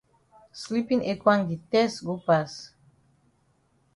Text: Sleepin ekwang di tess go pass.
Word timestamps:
Sleepin 0.61 1.01
ekwang 1.13 1.41
di 1.49 1.57
tess 1.71 1.93
go 2.05 2.15
pass. 2.27 2.51